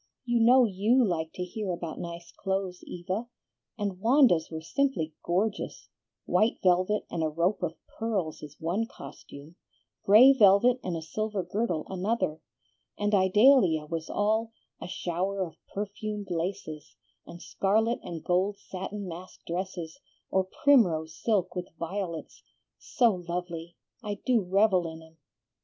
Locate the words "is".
8.41-8.59